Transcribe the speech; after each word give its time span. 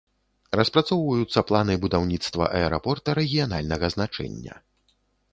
Распрацоўваюцца 0.59 1.43
планы 1.49 1.75
будаўніцтва 1.83 2.47
аэрапорта 2.59 3.09
рэгіянальнага 3.19 3.91
значэння. 3.95 4.57